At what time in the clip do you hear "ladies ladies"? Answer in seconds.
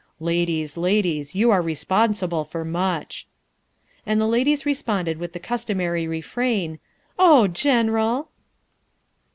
0.19-1.35